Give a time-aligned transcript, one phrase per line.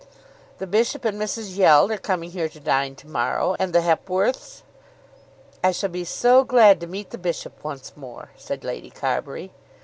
[0.57, 1.55] "The bishop and Mrs.
[1.57, 4.63] Yeld are coming here to dine to morrow, and the Hepworths."
[5.63, 9.51] "I shall be so glad to meet the bishop once more," said Lady Carbury.